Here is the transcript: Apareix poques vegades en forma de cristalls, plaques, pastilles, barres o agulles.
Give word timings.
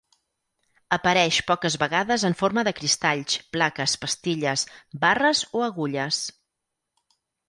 Apareix 0.95 1.35
poques 1.49 1.75
vegades 1.83 2.23
en 2.29 2.35
forma 2.39 2.63
de 2.67 2.73
cristalls, 2.79 3.35
plaques, 3.57 3.93
pastilles, 4.05 4.63
barres 5.05 5.43
o 5.61 5.63
agulles. 5.67 6.23